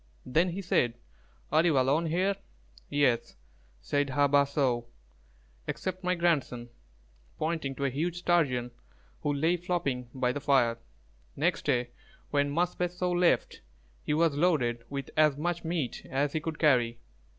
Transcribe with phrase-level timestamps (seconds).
[0.25, 0.95] Then he said,
[1.51, 2.35] "Are you alone here?"
[2.89, 3.35] "Yes,"
[3.81, 4.87] said Hā bāh so,
[5.67, 6.69] "except my grandson;"
[7.37, 8.71] pointing to a huge Sturgeon
[9.21, 10.79] who lay flopping by the fire.
[11.35, 11.91] Next day
[12.31, 13.61] when Mūs bes so left,
[14.01, 16.97] he was loaded with as much meat as he could carry.